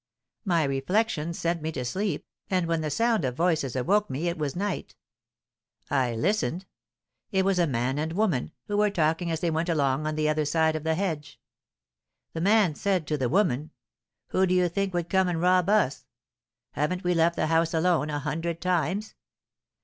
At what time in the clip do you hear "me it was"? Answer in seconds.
4.09-4.55